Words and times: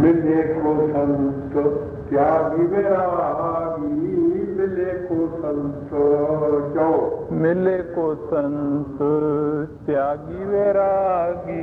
मिले 0.00 0.42
को 0.52 0.70
संत 0.90 1.54
त्यागी 2.10 2.66
विरागी 2.66 4.12
मिले 4.58 4.92
को 5.08 5.26
संत 5.32 5.92
मिले 7.40 7.76
को 7.88 8.04
संत 8.22 9.02
त्यागी 9.86 10.44
वैरागी 10.44 11.58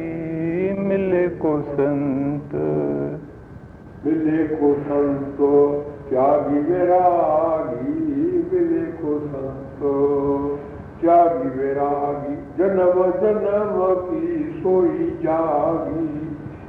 मिले 0.82 1.28
को 1.40 1.56
संत 1.72 2.54
मिले 4.06 4.44
को 4.54 4.74
संत 4.84 5.42
त्यागी 6.10 6.62
विरागी 6.70 7.98
मिले 8.52 8.86
को 9.02 9.18
संत 9.26 9.82
त्यागी 11.02 11.50
विरागी 11.58 12.36
जन्म 12.60 13.04
जन्म 13.20 13.84
की 14.06 14.24
सोई 14.62 15.10
जागी 15.24 16.27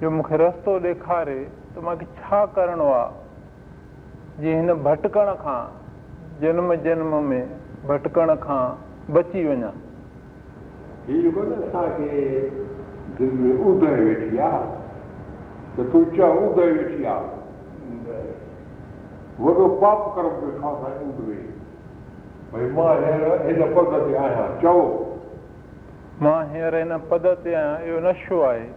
جو 0.00 0.10
مون 0.10 0.22
کي 0.28 0.36
رستو 0.40 0.78
ڏيکاري 0.84 1.40
ته 1.74 1.80
مون 1.86 1.96
کي 2.00 2.06
ڇا 2.18 2.40
ڪرڻو 2.56 2.88
آهي 2.92 4.42
جيئن 4.42 4.70
هن 4.70 4.70
ڀٽڪڻ 4.84 5.28
کان 5.42 5.62
جنم 6.40 6.68
جنم 6.84 7.12
۾ 7.32 7.40
ڀٽڪڻ 7.88 8.28
کان 8.44 8.64
بچي 9.16 9.40
وڃان. 9.48 9.74
هيءَ 11.08 11.20
جيڪو 11.22 11.42
نه 11.50 11.56
اسان 11.66 11.86
کي 11.96 12.08
دل 13.18 13.30
۾ 13.42 13.50
ادي 13.66 13.90
ويٺي 14.06 14.40
آهي. 14.48 14.62
ته 15.76 15.82
تون 15.92 16.02
چئو 16.16 16.32
ادي 16.48 16.66
ويٺي 16.78 17.06
آهي. 17.14 17.28
وڏو 19.44 19.64
پاپ 19.80 20.00
ڪرم 20.16 20.32
ويٺو 20.42 20.68
آهي 20.68 20.74
اسان 20.74 20.92
ادي 21.10 21.22
ڀئي 22.52 22.66
مان 22.76 23.04
هينئر 23.04 23.32
هن 23.46 23.60
پد 23.78 23.92
تي 24.04 24.12
آهيان 24.24 24.50
چئو 24.62 24.82
مان 26.26 26.40
هينئر 26.52 26.74
هن 26.82 26.92
پد 27.08 27.24
تي 27.42 27.50
آهيان 27.54 27.76
اهو 27.88 28.00
نشو 28.10 28.44
آهي 28.52 28.68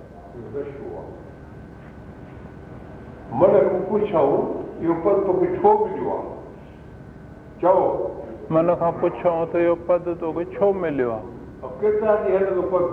من 3.39 3.53
پڇئون 3.89 4.63
اهو 4.83 4.93
پد 5.03 5.17
توکي 5.25 5.47
ڇو 5.61 5.71
مليو 5.85 6.09
آهي. 6.11 6.29
چئو. 7.61 7.83
من 8.49 8.67
کان 8.79 8.91
پڇون 9.01 9.45
ته 9.51 9.57
اهو 9.59 9.75
پد 9.87 10.05
توکي 10.19 10.45
ڇو 10.55 10.67
مليو 10.73 11.11
آهي. 11.11 11.25
ڪيترا 11.81 12.13
ڏينهن 12.23 12.43
هلندو 12.43 12.63
پد 12.73 12.83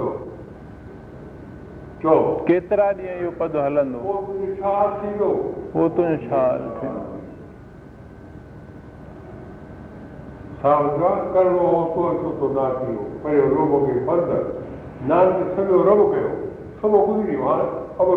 چئو. 2.03 2.19
ڪيترا 2.47 2.89
ڏينهن 2.93 3.19
اهو 3.23 3.31
پد 3.39 3.57
هلندو؟ 3.57 3.99
ڇا 4.61 4.75
ٿيندو 5.01 5.31
پوءِ 5.73 5.89
تنهنجو 5.97 6.29
ڇا 6.31 6.41
حال 6.47 6.61
ٿيندو 6.81 7.05
ڪرڻو 11.35 11.59
هو 11.59 11.81
تو 11.95 12.03
سٺو 12.23 12.47
نه 12.55 12.67
ٿيو 12.79 13.03
پهريون 13.23 13.51
روڳ 13.57 13.73
کي 13.87 13.95
بند. 14.09 14.31
نانڪ 15.09 15.37
سڄو 15.57 15.77
رب 15.91 16.01
ڪيو. 16.15 16.31
سڀ 16.81 16.93
گذري 17.09 17.37
ويو 17.37 17.49
هاڻي. 17.49 17.67
خبر 17.97 18.17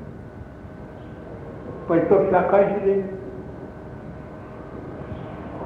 ڀئي 1.91 2.03
تب 2.09 2.29
ڇا 2.31 2.41
کائي 2.51 2.65
ڇڏي 2.73 2.95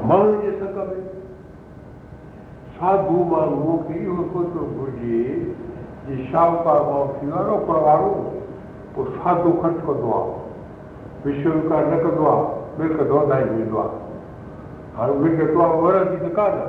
ماڻهن 0.09 0.39
جي 0.41 0.51
سنگ 0.61 0.77
۾ 0.77 0.95
ساڌو 2.77 3.19
ماڻهو 3.33 3.75
کي 3.89 3.99
اهو 4.05 4.23
سوچڻ 4.31 4.71
گهرجي 4.77 5.19
جي 6.07 6.15
شاهوڪار 6.31 6.81
ماڻهو 6.87 7.05
ٿي 7.19 7.27
ويو 7.27 7.35
آهي 7.37 7.45
روڪڙ 7.51 7.77
وارو 7.85 8.09
پوءِ 8.95 9.13
ساڌو 9.19 9.53
خرچ 9.61 9.77
ڪندو 9.89 10.15
آهي 10.17 10.33
وشو 11.27 11.53
وڪار 11.59 11.87
نه 11.93 12.01
ڪندو 12.07 12.27
آهي 12.31 12.43
ملڪ 12.81 12.97
وڌائي 13.13 13.47
ويندو 13.53 13.79
آهي 13.83 14.01
هاڻي 14.97 15.15
ملڪ 15.23 15.55
آهي 15.67 15.79
وڻندي 15.85 16.19
ته 16.25 16.33
ڪانه 16.41 16.67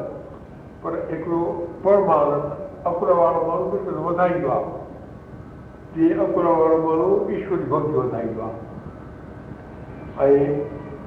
پر 0.85 1.01
هڪڙو 1.11 1.41
پرمانند 1.89 2.47
اڪر 2.93 3.17
وارو 3.23 3.43
ماڻهو 3.49 3.67
ملڪ 3.75 4.07
وڌائيندو 4.07 4.55
آهي 4.59 4.71
تيئن 5.99 6.25
اڪر 6.29 6.49
وارو 6.63 6.81
ماڻهو 6.87 7.11
ايشور 7.29 7.63
جي 7.65 7.71
ڀڪتي 7.75 8.01
وڌائيندو 8.01 8.49
آهي 8.49 8.66
۽ 10.25 10.37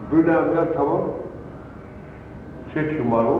دنيا 0.10 0.38
۾ 0.48 0.58
اٿو 0.64 0.88
سيٺ 2.74 2.90
ماڻهو 3.12 3.38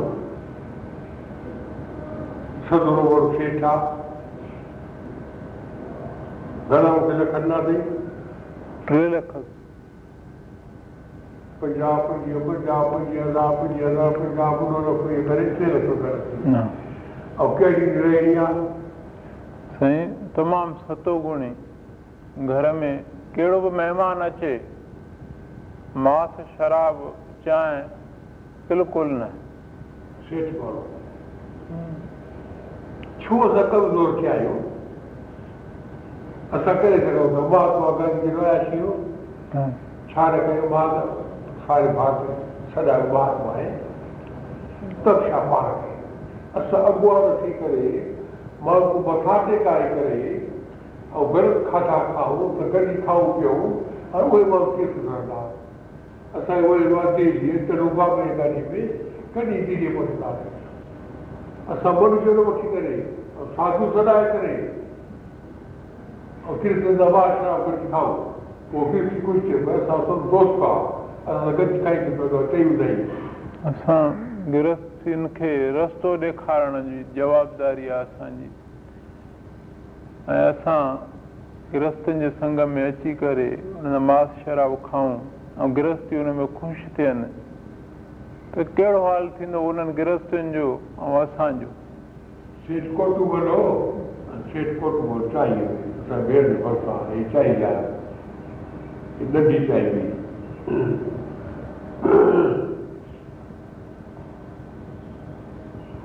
سدرو 2.70 3.04
وارو 3.10 3.28
سيٺ 3.38 3.64
آهي 3.72 3.98
گهڻا 6.72 6.90
مون 6.96 7.04
کي 7.10 7.14
لکن 7.20 7.46
نه 7.52 7.56
اٿئي 7.60 7.78
ٽي 8.88 9.04
لک 9.14 9.30
پنجاهه 11.62 12.00
پنجويهه 12.08 12.42
پنجاهه 12.48 12.84
پنجويهه 12.92 13.30
هزار 13.30 13.52
پنجويهه 13.62 13.92
هزار 13.92 14.12
پنجاهه 14.18 14.54
ٻڏو 14.60 14.80
لک 14.88 15.00
اهي 15.06 15.22
ڪري 15.30 15.46
ٽي 15.60 15.66
لک 15.76 15.86
ڪري 16.02 16.20
۽ 17.46 17.48
ڪهڙي 17.60 17.88
رهڻي 18.02 18.34
آهي 18.48 18.66
سائين 19.80 20.10
تمام 20.42 20.76
ستو 20.84 21.16
گڻي 21.30 21.52
گهر 22.52 22.66
۾ 22.84 22.92
ڪهڙو 23.38 23.58
به 23.68 23.72
مهمان 23.84 24.28
اچي 24.28 24.54
ماس 25.96 26.30
شراب 26.58 26.96
چانهه 27.46 27.84
بلڪل 28.70 29.08
نه. 29.20 29.30
سيٺ 30.30 30.48
ماڻهو 30.58 30.84
ڇو 33.22 33.40
اسان 33.46 33.66
ڪمزور 33.72 34.10
ٿيا 34.20 34.32
آهيون؟ 34.34 34.60
اسان 36.54 36.76
ڪري 36.82 37.00
سگهون 37.06 37.30
ٿا. 37.36 37.42
مهاتما 37.54 37.90
گانڌي 38.00 38.30
رهياسين 38.36 38.84
آهيون 38.84 39.74
ڇا 40.14 40.30
نه 40.32 40.38
ڪيون؟ 40.38 40.70
مان 40.74 40.90
ته 40.90 41.04
ساري 41.68 41.88
ڀارت 41.98 42.20
سڄا 42.76 42.98
مهاتما 43.14 43.52
آهن. 43.54 43.74
ته 45.04 45.12
ڇا 45.30 45.40
پاڻ 45.52 45.66
کي 45.82 45.94
اسان 46.60 46.82
اڳواڻ 46.92 47.22
ٿي 47.42 47.52
ڪري 47.62 47.88
ماڻهو 48.68 49.00
مٿان 49.08 49.40
ٽيڪائي 49.50 49.86
ڪري 49.96 50.22
۽ 51.16 51.26
غلط 51.34 51.58
کاڌا 51.72 51.98
کائون 52.14 52.50
ته 52.60 52.64
گڏي 52.78 52.96
کائون 53.10 53.30
پيون 53.40 53.62
۽ 54.14 54.22
اهي 54.22 54.44
ماڻهو 54.52 54.76
ڪيئن 54.78 54.94
سڌرندا 54.96 55.42
اسان 56.38 56.62
کي 56.62 56.68
وري 56.70 56.88
وادي 56.94 57.28
جي 57.42 57.54
ته 57.68 57.74
ربا 57.78 58.06
۾ 58.18 58.26
گاڏي 58.40 58.62
۾ 58.72 58.82
ڪڏهن 59.34 59.62
ڌيري 59.68 59.88
پهچنداسين 59.96 60.54
اسان 61.76 61.94
منشيه 62.02 62.44
وٺي 62.50 62.68
ڪري 62.74 62.94
۽ 63.40 63.46
ساڌو 63.56 63.86
سڏائي 63.96 64.26
ڪري. 64.34 64.54
۽ 66.50 66.56
ڪرشن 66.62 66.94
دٻا 67.00 67.24
شراب 67.34 67.62
گڏ 67.68 67.82
کائون 67.92 68.18
پوءِ 68.72 68.86
ڪرشن 68.92 69.18
ڪجهه 69.26 69.42
چئبو 69.48 69.72
اسان 69.80 70.00
سڀ 70.08 70.20
دوست 70.32 70.64
آهي 70.70 70.82
اسان 71.32 71.52
گڏ 71.60 71.72
کائي 71.84 71.98
سگهندو 72.06 72.40
چئي 72.52 72.64
ٻڌائي. 72.70 72.96
اسان 73.72 74.06
گرهسٿين 74.54 75.28
کي 75.40 75.52
رستو 75.80 76.16
ڏيکارڻ 76.26 76.80
جي 76.90 77.00
جوابداري 77.18 77.90
آهي 77.90 78.06
اسان 78.06 78.38
جي. 78.40 78.50
۽ 80.28 80.40
اسان 80.54 80.84
گرهسٿن 81.74 82.16
جي 82.26 82.30
سنگ 82.40 82.66
۾ 82.78 82.88
اچي 82.94 83.14
ڪري 83.26 83.52
ان 83.82 84.02
ماس 84.12 84.40
شراب 84.46 84.80
کائون 84.92 85.20
۽ 85.64 85.68
گرهستي 85.78 86.16
هن 86.18 86.30
۾ 86.36 86.46
خوش 86.58 86.84
ٿين 86.98 87.18
ته 88.52 88.64
ڪهڙو 88.78 89.00
حال 89.06 89.26
ٿيندو 89.40 89.64
انهن 89.70 89.90
گرهسٿين 89.98 90.52
جو 90.54 90.68
۽ 91.08 91.16
اسان 91.22 91.60
جو 91.64 91.70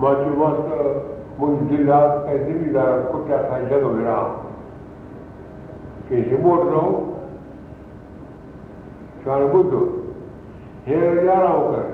مان 0.01 0.15
چيومانس 0.23 0.59
ته 0.69 0.79
منهنجي 1.39 1.77
دل 1.77 1.91
آهي 1.93 2.09
ڪنهن 2.27 2.45
زميدار 2.51 2.93
ڪٽيا 3.15 3.39
کان 3.49 3.71
جڳهه 3.71 3.91
ورهان 3.97 4.31
ڪنهن 6.09 6.31
ريموٽ 6.31 6.71
رهو 6.75 7.04
Sharabuddha, 9.25 9.83
here 10.87 11.23
Yaravakar, 11.25 11.87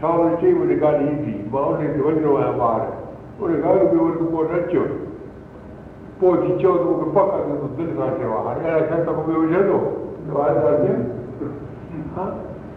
Shaul 0.00 0.40
Chief 0.40 0.56
would 0.56 0.70
have 0.70 0.80
got 0.80 1.02
easy, 1.02 1.42
but 1.50 1.60
only 1.60 1.88
the 1.96 2.02
window 2.02 2.36
I 2.38 2.56
bought 2.56 2.88
it. 2.88 2.94
Would 3.40 3.52
have 3.52 3.62
got 3.62 3.78
to 3.78 3.84
be 3.90 3.96
able 3.96 4.16
to 4.16 4.24
go 4.30 4.46
to 4.48 4.72
church. 4.72 5.06
पोइ 6.20 6.36
चओ 6.60 6.70
त 6.80 6.84
मूंखे 6.88 7.06
पक 7.12 7.28
दिलि 7.76 7.94
सां 7.96 8.08
चयो 8.18 8.28
आहे 8.32 8.44
हाणे 8.44 8.60
अहिड़ा 8.68 8.86
शर्त 8.88 9.08
मूंखे 9.16 9.40
विझंदो 9.40 9.78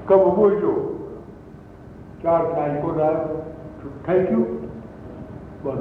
कमु 0.10 0.32
पोइ 0.38 0.56
जो 0.64 0.72
चारि 2.24 2.48
ताईं 2.56 2.76
कोन 2.82 3.00
आयो 3.06 3.22
थैंक 4.08 4.32
यू 4.32 4.42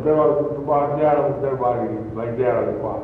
दरबार 0.07 0.95
ॾियारो 0.95 1.25
दरबार 1.43 1.83
भई 2.19 2.29
ॾियारो 2.37 2.77
पार 2.85 3.01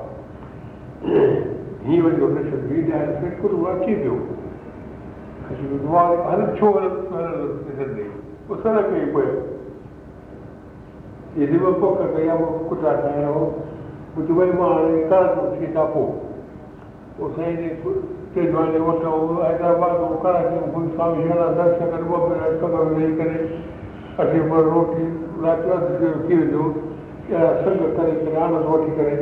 हीअं 1.86 2.02
वञो 2.06 2.28
कृष्ण 2.34 2.62
बि 2.68 2.78
ॾियारो 2.92 3.12
कृष्ण 3.20 3.64
अची 3.74 3.94
वियो 3.94 4.14
그리고 5.48 5.78
누가 5.78 6.30
하는 6.30 6.54
초월을 6.56 6.84
했는데 7.68 7.98
वो 8.48 8.56
सड़क 8.56 8.86
पे 8.92 9.00
कोई 9.12 9.26
यदि 11.36 11.56
वो 11.58 11.70
पक 11.74 12.00
गया 12.16 12.34
वो 12.34 12.46
कुछ 12.68 12.84
आता 12.84 13.08
है 13.12 13.28
वो 13.28 14.22
दुबई 14.24 14.50
में 14.52 14.64
आने 14.64 15.02
का 15.10 15.20
सीधा 15.54 15.84
पो 15.92 16.02
उसे 17.20 17.46
तेज 18.34 18.50
वाले 18.54 18.78
वो 18.78 18.92
तो 18.98 19.10
हैदराबाद 19.40 19.96
वो 20.00 20.14
करा 20.22 20.40
कि 20.44 20.70
कोई 20.72 20.88
स्वामी 20.94 21.24
जरा 21.24 21.48
दस 21.58 21.72
सेकंड 21.80 22.06
वो 22.08 22.16
मेरा 22.28 22.46
कमर 22.60 22.90
नहीं 22.92 23.12
करे 23.18 23.38
अठे 24.20 24.40
पर 24.48 24.70
रोटी 24.70 25.06
रात 25.44 25.66
रात 25.66 25.88
की 26.28 26.40
जो 26.52 26.70
क्या 27.26 27.42
संग 27.60 27.84
करे 27.96 28.16
कि 28.22 28.36
आनंद 28.36 28.66
रोटी 28.66 28.96
करे 28.96 29.16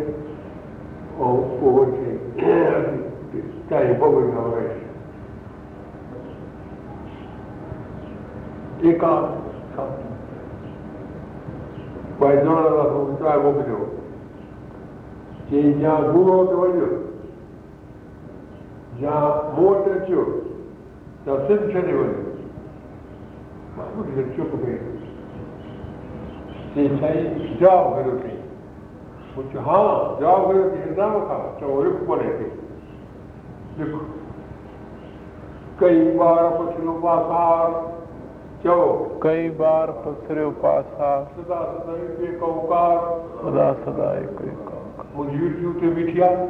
और 1.19 1.43
वो 1.61 1.77
होते 1.79 2.17
चाहे 3.71 3.93
पवन 3.95 4.33
ना 4.35 4.41
हो 4.43 4.82
ايڪانت 8.83 9.79
ڀائي 12.21 12.37
دوڙ 12.45 13.05
چاهي 13.19 13.39
موڪليو 13.43 13.85
چئي 15.51 15.71
يا 15.83 15.95
گرو 16.15 16.37
تي 16.49 16.55
وڃو 16.61 16.89
يا 19.05 19.17
مون 19.57 19.65
وٽ 19.65 19.89
اچو 19.93 20.25
يا 21.27 21.37
سنڌ 21.47 21.63
ڇڏي 21.73 21.95
وڃو 21.99 22.21
مان 23.77 23.89
ٻڌي 23.97 24.25
چپ 24.37 24.55
ڪئي 24.65 24.77
چئي 26.75 26.89
سائين 27.01 27.57
ڪريو 27.95 28.17
اٿئي 28.17 28.37
مون 29.37 29.45
چيو 29.53 29.61
ها 29.69 29.81
کان 31.29 31.71
لک 31.87 31.97
پڙهي 32.09 32.33
ٿي 32.39 32.49
پڇيو 36.59 36.99
پاسار 37.03 37.67
چئو 38.63 38.83
ڪئي 39.21 39.49
بار 39.57 39.89
پسريو 40.03 40.51
پاسا 40.61 41.07
سدا 41.37 41.61
سدا 41.71 41.95
هڪ 42.01 42.43
اونڪار 42.49 42.99
سدا 43.39 43.65
سدا 43.85 44.11
هڪ 44.19 44.39
منهنجي 45.15 45.39
يوٽيوب 45.47 45.81
تي 45.81 45.91
بيٺي 45.97 46.23
آهي 46.27 46.47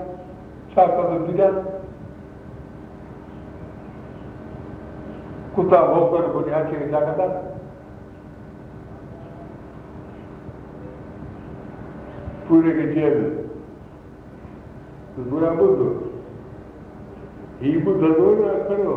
ڇا 0.75 0.85
ڪندو 0.97 1.19
دجا 1.29 1.49
ڪتا 5.57 5.81
ڀوڪر 5.93 6.29
بنيا 6.35 6.63
کي 6.69 6.91
ڇا 6.93 7.01
ڪندا 7.07 7.27
پوري 12.49 12.73
کي 12.79 12.87
جيل. 12.95 13.19
ٻڌ 15.17 15.81
هي 17.63 17.73
ٻڌندو 17.85 18.35
نه 18.45 18.53
کڻو 18.69 18.97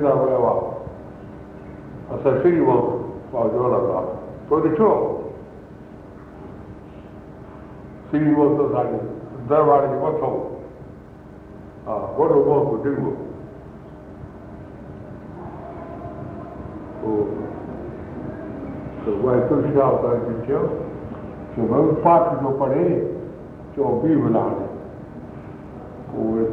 पाठ 22.04 22.34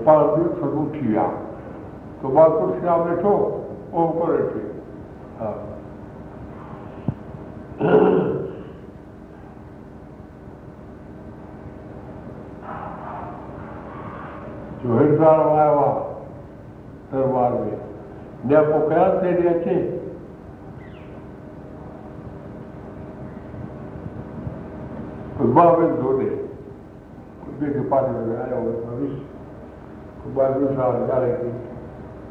था 0.01 0.65
पढ़े 0.65 0.79
उठी 0.79 1.07
विया 1.07 1.38
तो 2.21 2.29
बालपुर 2.29 2.69
तो 2.69 2.79
से 2.81 2.87
आप 2.87 2.99
बैठो 2.99 3.29
वो 3.91 4.03
ऊपर 4.03 4.31
बैठे 4.31 4.63
हाँ। 5.39 5.53
जो 14.81 14.97
हिंदुस्तान 14.99 15.39
आया 15.39 15.69
हुआ 15.69 15.87
दरबार 17.11 17.53
में। 17.53 17.79
ने 18.45 18.55
आपको 18.55 18.87
क्या 18.89 19.07
दे 19.13 19.31
रहे 19.31 19.53
थे 19.59 19.77
खुदबा 25.37 25.63
में 25.71 25.95
धोने 25.95 26.29
खुदबे 27.41 27.73
के 27.73 27.87
पास 27.89 28.09
में 28.11 28.37
आया 28.37 28.55
हुआ 28.55 28.71
भविष्य 28.85 29.25
खुदबा 30.23 30.49
दूसरा 30.49 30.91
जा 31.07 31.17
रही 31.17 31.33
थी 31.43 31.68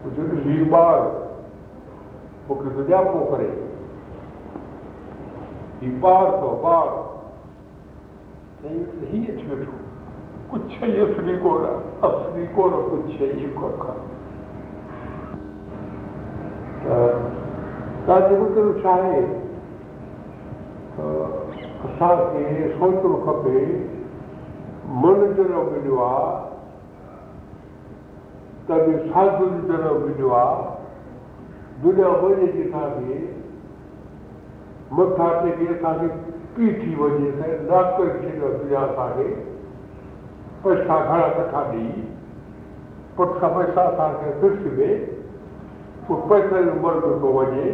ڪجهه 0.04 0.44
هيءُ 0.46 0.64
ٻار 0.70 1.00
مون 2.48 2.58
کي 2.62 2.68
سڃاپو 2.76 3.24
ڪري 3.30 3.50
توهان 6.40 7.08
جي 18.28 18.36
مطلب 18.42 18.82
ڇا 18.82 18.94
آهي 18.94 19.22
اسان 21.88 22.18
کي 22.32 22.44
سوچڻ 22.78 23.16
کپي 23.26 23.64
من 25.02 25.26
جهڙو 25.36 25.62
مليو 25.72 26.04
آهي 26.04 26.47
ته 28.68 28.74
به 28.86 28.94
ساڌ 29.12 29.38
جهڙو 29.68 29.98
مليو 30.06 30.34
آهي 30.38 30.64
دنيا 31.82 32.08
وڃي 32.22 32.46
ٿي 32.54 32.62
اسان 32.62 32.88
کي 32.96 33.18
مٿان 34.96 35.32
ٽيڪي 35.42 35.68
اسان 35.74 35.94
کي 36.00 36.08
پي 36.56 36.72
ٿي 36.80 36.94
وڃي 37.02 37.30
ته 37.38 37.46
اسان 38.88 39.12
کي 39.18 39.28
پئسا 40.62 40.96
گهڻا 41.08 41.28
ڪٺا 41.38 41.62
ڏيئي 41.70 42.02
پٺيان 43.16 43.54
پئسا 43.56 43.86
اسان 43.92 44.18
کي 44.20 44.34
فڪس 44.40 44.66
۾ 44.80 44.90
پوءِ 46.08 46.20
پئسي 46.28 46.64
جو 46.68 46.74
مرد 46.82 47.08
ٿو 47.22 47.32
وڃي 47.38 47.70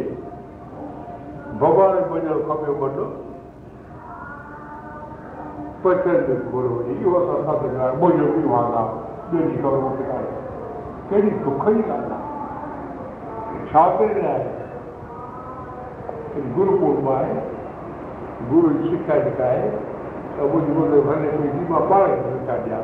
ڀڳوان 1.59 1.95
وڃڻ 2.11 2.41
کپي 2.47 2.77
من 2.79 2.97
پئسي 5.83 6.09
۾ 6.09 6.39
گهر 6.53 6.65
وڃي 6.77 6.97
اهو 7.03 7.19
اسان 7.21 7.45
ساٿ 7.51 7.69
منهنجو 8.01 8.33
به 8.49 8.57
آهي 8.63 8.87
ٻيو 9.29 9.47
جي 9.51 9.61
خبر 9.61 9.79
مون 9.85 10.01
کي 10.01 10.11
ڪانهي 10.13 10.44
ਕਿਹੜੀ 11.09 11.29
ਦੁੱਖੜੀ 11.29 11.81
ਕਰਦਾ 11.81 12.17
ਛਾਪੇ 13.71 14.07
ਰਹਿ 14.13 14.43
गुरु 16.55 16.73
को 16.79 16.87
पाए 17.03 17.35
गुरु 18.49 18.71
शिक्षा 18.79 19.15
दिखाए 19.19 19.69
तब 20.37 20.49
वो 20.53 20.59
जीवन 20.61 20.89
निर्भर 20.89 21.15
ने 21.15 21.29
पाए, 21.89 22.15
शिक्षा 22.23 22.57
दिया। 22.57 22.79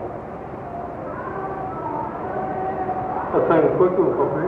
असांखे 3.40 3.70
सोचो 3.78 4.06
खपे 4.20 4.48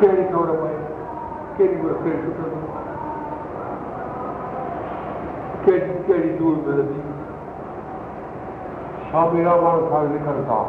कहिड़ी 0.00 0.24
खबर 0.24 0.50
पए 0.62 0.76
कहिड़ी 1.58 1.76
महिल 1.82 1.94
कहिड़ी 1.94 2.22
छुटंदी 2.22 2.66
कहिड़ी 5.66 6.02
कहिड़ी 6.04 6.30
दूर 6.38 6.56
मिलंदी 6.66 7.00
छा 9.10 9.26
मेरा 9.32 9.56
माण्हू 9.56 9.86
सां 9.88 10.42
था 10.44 10.62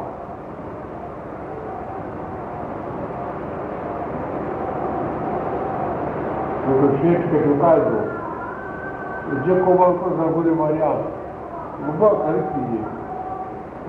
جيڪو 6.74 6.88
شيٺ 7.02 7.22
کي 7.32 7.38
جهڪائي 7.46 7.80
ٿو 7.88 7.98
جيڪو 9.46 9.74
ماڻهو 9.80 10.10
سان 10.18 10.30
گهري 10.36 10.54
ماريا 10.62 10.90
ٻه 12.00 12.10
کڻي 12.24 12.42
ٿي 12.54 12.62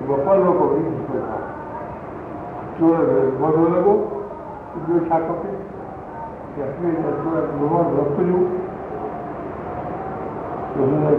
ٻه 0.07 0.15
پلو 0.25 0.51
ڪو 0.59 0.65
چور 2.77 2.97
مزو 3.41 3.63
لڳو 3.73 3.93
ٻيو 4.85 4.97
ڇا 5.09 5.17
کپي 5.27 5.51
رکجو 6.57 6.89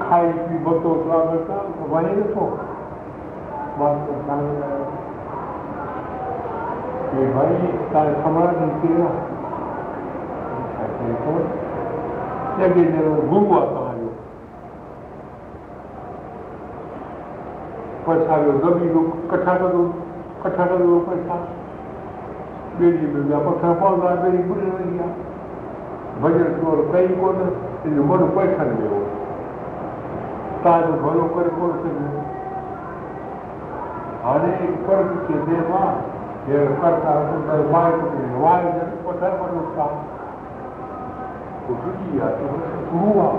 کائي 0.09 0.31
پي 0.47 0.57
وهي 1.91 2.13
نٿو 2.15 2.45
مهاتما 3.77 4.17
سامني 4.27 4.53
ڪه 7.11 7.23
ڀائي 7.35 7.57
توهان 7.93 9.34
خبر 11.25 11.43
ڏسي 12.57 12.83
آهي 12.83 13.13
گرو 13.29 13.41
آهي 13.57 13.67
توهان 13.73 13.97
جو 13.99 14.09
پئسا 18.05 18.35
جو 18.45 18.51
زمين 18.63 18.89
ڪٺا 19.31 19.53
ڪندو 19.61 19.83
ڪٺا 20.43 20.65
ڪندو 20.71 20.99
پئسا 21.09 21.35
ٻيڙي 22.77 23.07
۾ 23.13 23.21
ٻيا 23.27 23.39
پٿر 23.45 23.73
پوندا 23.79 24.15
ٻيڙي 24.21 24.41
بڏي 24.49 24.67
ويندي 24.75 24.99
آهي 25.05 25.13
ڀڄن 26.21 26.49
چور 26.59 26.77
ڪئي 26.91 27.07
ڪونه 27.21 27.45
هن 27.85 27.95
من 28.09 28.21
۾ 28.81 28.89
هو 28.93 29.01
توهان 30.63 30.81
جو 30.87 30.93
ڀلو 31.05 31.29
ڪري 31.35 31.51
ڪونه 31.59 31.75
سگهيو 31.83 32.21
هاڻي 34.25 34.51
قرض 34.87 35.09
کي 35.27 35.35
ديو 35.47 35.79
آهي 35.79 36.59
ڪرتا 36.81 37.13
واءِ 37.71 37.91
واءِ 38.43 38.63
پٿر 39.05 39.31
وٺو 39.41 39.61
ٿا 39.75 39.85
Tutti 41.65 42.21
tua 42.89 43.29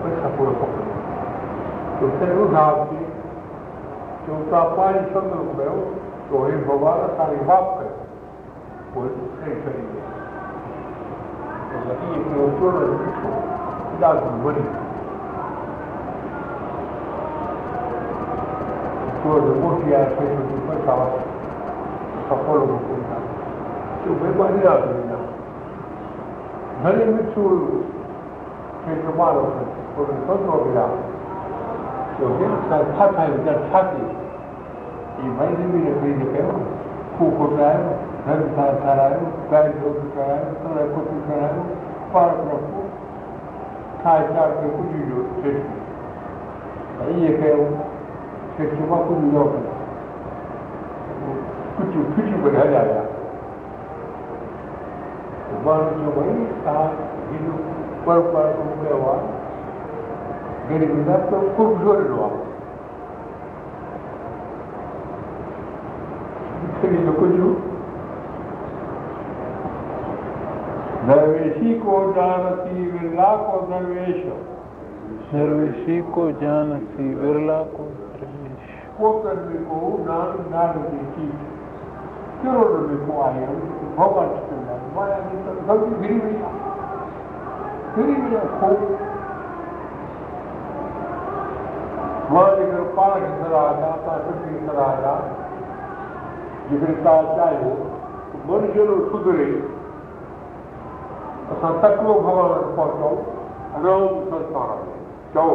questa 0.00 0.28
pure 0.36 0.52
poco. 0.52 0.82
तो 2.00 2.08
तेरो 2.16 2.44
नाम 2.48 2.76
की 2.90 2.98
चौथा 4.26 4.60
पानी 4.76 5.00
चंद्र 5.08 5.38
को 5.46 5.52
गयो 5.56 5.74
तो 6.28 6.38
हे 6.44 6.52
भगवान 6.68 7.00
सारी 7.18 7.40
बाप 7.48 7.66
करे 7.78 7.92
वो 8.94 9.02
सही 9.40 9.56
चली 9.64 9.82
गई 9.88 10.04
तो 11.72 11.82
लगी 11.88 12.08
एक 12.20 12.30
चोर 12.60 12.78
बिठो 13.02 13.32
दाद 14.00 14.22
बनी 14.46 14.64
चोर 19.20 19.52
मोटी 19.60 19.92
आ 19.92 20.02
से 20.16 20.24
तो 24.00 24.99
پئسا 26.82 26.88
سڦل 26.88 26.88
هو 26.88 26.88
گيا 26.88 26.88
تو 26.88 26.88
مين 26.88 26.88
ٻاهر 26.88 26.88
آ 26.88 26.88
گيا 26.88 26.88
گهڻي 26.88 27.04
مٺيون 27.14 27.58
کي 28.84 28.92
ڪمالو 29.06 29.42
ٿورو 29.94 30.14
سوچو 30.26 30.54
ملا 30.64 30.86
تو 32.18 32.24
ڇا 32.68 33.06
ٺاهيون 33.16 33.40
ته 33.44 33.52
ڇا 33.72 33.80
ٿي 33.90 34.02
هي 35.16 35.26
ڀائي 35.38 35.52
ڪيو 47.40 47.60
ڪيو 48.56 48.84
مان 48.90 49.00
ವಾಣಿಜ್ಯಮಯಿ 55.66 56.36
ಸಹ 56.64 56.78
ಇದು 57.34 57.54
ಪರಸ್ಪರ 58.04 58.46
ಪ್ರಮುಖವ 58.58 59.16
ಗಡಿಯಿಂದ 60.68 61.10
ಕುಗ್ಗಿರುವ 61.56 62.22
ಕುಜು 67.14 67.48
दरवेशी 71.02 71.70
को 71.78 71.92
जानती 72.12 72.82
बिरला 72.90 73.28
को 73.38 73.60
दरवेश 73.66 74.18
दरवेशी 75.30 75.96
को 76.10 76.24
जानती 76.42 77.06
बिरला 77.14 77.56
को 77.70 77.84
दरवेश 78.12 78.74
वो 78.98 79.12
करने 79.22 79.60
को 79.64 79.78
नान 80.04 80.34
नान 80.52 80.76
देखी 80.84 81.28
करोड़ 82.42 82.80
में 82.80 82.98
को 83.06 83.22
आया 83.22 83.48
سڌري 99.12 99.50
اسان 101.52 101.72
تڪڙو 101.80 102.14
ڀڳوان 102.14 102.50
وٽ 102.50 102.66
پهچون 102.76 103.16
رهون 103.84 104.24
سنسار 104.30 104.76
چئو 105.34 105.52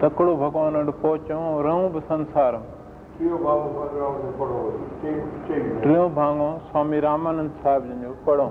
تڪڙو 0.00 0.36
ڀڳوان 0.36 0.76
وٽ 0.76 0.90
پهچون 1.02 1.64
رهون 1.64 1.88
به 1.92 2.00
سنسار 2.08 2.52
۾ 2.52 2.73
टियों 5.83 6.07
भाङो 6.15 6.49
स्वामी 6.67 6.99
रामानंद 6.99 7.51
साहिब 7.63 7.87
जन 7.87 8.01
जो 8.01 8.11
पढ़ो 8.27 8.47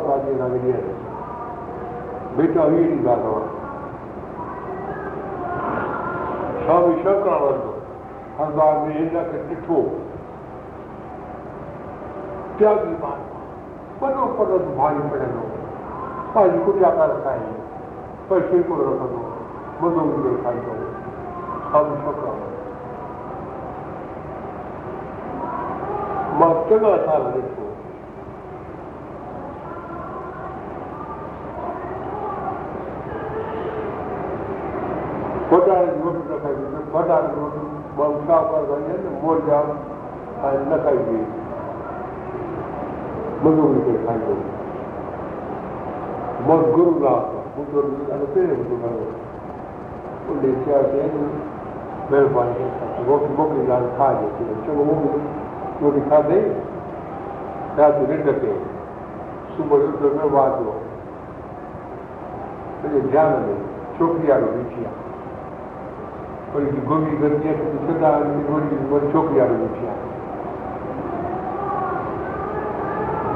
هوندا 0.00 0.16
جيئن 0.24 0.38
توهان 0.38 0.52
کي 0.52 0.72
ڏين 0.72 0.84
بيٽا 2.36 2.62
هيءَ 2.72 2.84
ڏيندا 2.90 3.12
اٿو 3.14 3.34
سوامي 6.66 6.94
شنڪرانند 7.02 7.62
هردوار 8.38 8.74
۾ 8.86 8.92
هن 8.98 9.08
کي 9.32 9.38
ڏٺو 9.48 9.78
تياگي 12.58 12.94
وڏو 14.02 14.26
پڙهندو 14.36 14.70
ڀاري 14.76 15.02
پڙهندو 15.12 15.44
پنهنجي 16.34 16.60
ڪٽيا 16.66 16.90
ڪر 16.98 17.10
کائي 17.24 17.48
پر 18.28 18.46
شرڪو 18.50 18.76
رکندو 18.80 19.22
مزو 19.80 20.04
ايندو 20.04 20.36
کائيندو 20.44 20.74
سوامي 21.72 21.96
شنڪرانند 22.04 22.48
مان 26.40 26.54
چڱا 26.68 26.94
سال 27.06 27.22
ڏٺو 27.34 27.66
وڏا 35.52 35.80
روٽي 35.80 36.22
نه 36.28 36.36
کائي 36.42 36.79
مهرباني 52.10 52.54
ننڊ 58.10 58.28
تي 58.40 58.52
صبح 59.56 59.78
جو 59.78 60.72
سڄي 62.82 63.00
ڌيان 63.12 63.32
۾ 63.44 63.54
ڇوڪري 63.98 64.30
وارو 64.30 64.48
ڏٺي 64.56 64.84
آهي 64.86 65.09
કોઈની 66.52 66.86
ગોગી 66.88 67.16
ગરમી 67.16 67.48
હતી 67.48 67.80
સદા 67.86 68.18
ગોરી 68.48 68.80
કોઈ 68.90 69.12
છોકરી 69.12 69.40
આવેલી 69.40 69.68
છે 69.68 69.90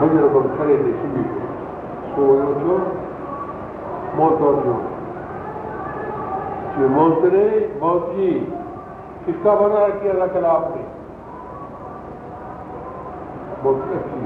ભજરો 0.00 0.28
પણ 0.28 0.50
ખરે 0.56 0.76
તે 0.76 0.90
સુધી 0.92 1.28
સોયો 2.14 2.52
છો 2.54 2.74
મોતો 4.16 4.52
છો 4.54 4.74
જે 6.74 6.86
મોત 6.86 7.24
रे, 7.24 7.46
मौत 7.80 8.06
जी। 8.14 8.28
किसका 9.24 9.52
बना 9.54 9.82
रखी 9.86 10.08
अल्लाह 10.08 10.28
कला 10.28 10.48
आपने 10.52 10.82
बहुत 13.62 13.92
अच्छी 13.98 14.18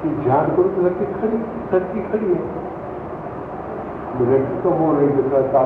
कि 0.00 0.08
जान 0.24 0.46
करो 0.56 0.68
तो 0.68 0.82
खड़ी, 1.20 1.38
लड़की 1.72 2.00
खड़ी 2.02 2.30
है। 2.32 2.40
लड़की 4.22 4.56
तो 4.62 4.70
वो 4.70 4.92
नहीं 4.92 5.08
दिख 5.08 5.32
रहा 5.32 5.42
था 5.52 5.62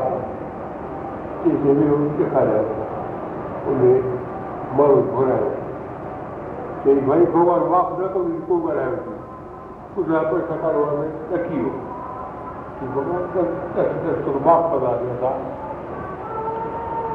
ये 1.43 1.53
देवी 1.59 1.89
उनके 1.93 2.27
कार्य 2.31 2.59
उन्हें 3.69 4.03
मर 4.75 4.93
घोराया 5.13 5.49
कि 6.85 6.95
भाई 7.07 7.25
भगवान 7.29 7.65
बाप 7.71 7.97
न 8.01 8.09
तो 8.09 8.23
इनको 8.25 8.57
बनाया 8.59 8.93
थी 8.99 9.17
कुछ 9.95 10.07
पर 10.07 10.45
सरकार 10.45 10.77
वाले 10.77 11.09
रखी 11.33 11.63
हो 11.63 11.73
कि 12.77 12.87
भगवान 12.89 13.27
का 13.35 13.43
दस 13.77 13.91
दस 14.05 14.25
तो 14.25 14.39
बाप 14.41 14.69
बना 14.73 14.93
दिया 15.01 15.17
था 15.23 15.33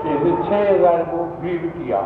जैसे 0.04 0.34
छह 0.44 0.64
हज़ार 0.66 1.04
को 1.06 1.24
भीड़ 1.42 1.62
किया 1.68 2.02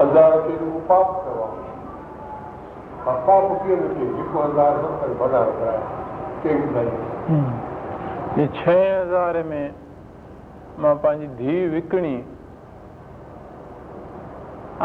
हज़ार 0.00 0.36
के 0.40 0.56
वो 0.62 0.80
पाप 0.88 1.12
करवा 1.20 1.46
और 3.04 3.20
पाप 3.26 3.62
किए 3.62 3.76
थे 3.84 4.08
जिसको 4.08 4.42
हज़ार 4.42 4.82
सत्तर 4.82 5.14
बना 5.20 5.44
कई 6.42 6.58
भाई 6.72 7.63
ڇهه 8.36 8.78
هزار 9.00 9.36
۾ 9.48 9.58
مان 10.84 10.96
پنهنجي 11.02 11.26
ڌيءُ 11.40 11.66
وڪڻي. 11.74 12.16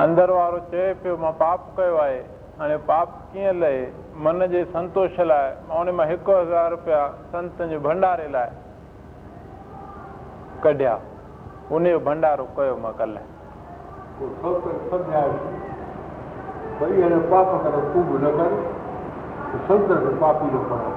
اندر 0.02 0.30
وارو 0.38 0.60
چئي 0.72 0.94
پيو 1.02 1.16
مان 1.24 1.34
پاپ 1.40 1.60
ڪيو 1.78 1.96
آهي. 2.02 2.20
هاڻي 2.60 2.78
پاپ 2.92 3.08
ڪيئن 3.32 3.54
لهي؟ 3.64 3.80
من 4.28 4.46
جي 4.52 4.62
سنتوش 4.74 5.20
لاءِ 5.32 5.48
مان 5.70 5.78
ان 5.80 5.96
مان 6.02 6.06
هڪ 6.12 6.28
هزار 6.42 6.68
رپيا 6.76 7.02
سنتن 7.32 7.66
جي 7.74 7.78
ڀنڊاري 7.88 8.28
لاءِ 8.38 8.50
ڪڍيا. 10.64 10.96
ان 11.72 11.84
جو 11.92 12.00
ڀنڊارو 12.08 12.46
ڪيو 12.56 12.76
مان 12.86 12.94
ڪلهه 13.02 13.24
پوءِ 14.20 14.30
سنت 14.42 14.64
سمجهايوس 14.94 15.44
ڀئي 16.80 16.98
هن 17.04 17.14
پاپ 17.30 17.48
ڪري 17.64 17.82
تون 17.94 18.04
به 18.10 18.18
نه 18.24 18.32
ڪر 18.38 18.52
سنت 19.68 19.90
کي 20.04 20.12
پاپي 20.20 20.48
نه 20.54 20.62
بڻائي 20.70 20.94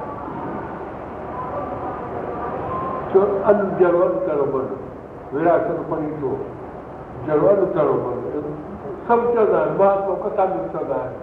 چو 3.12 3.20
ان 3.50 3.58
جڙو 3.78 4.02
ان 4.02 4.14
ڪهڙو 4.26 4.46
بن 4.52 4.66
وراثت 5.34 5.78
پڙهي 5.90 6.10
ٿو 6.20 6.30
جڙو 7.26 7.48
ان 7.50 7.60
ڪهڙو 7.74 7.96
بن 8.04 8.16
سڀ 9.06 9.20
چوندا 9.34 9.58
آهن 9.60 9.72
مهاتما 9.78 10.14
ڪٿا 10.24 10.44
به 10.52 10.68
چوندا 10.72 10.96
آهن 11.02 11.14